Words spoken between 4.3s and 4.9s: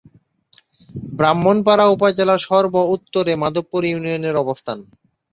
অবস্থান।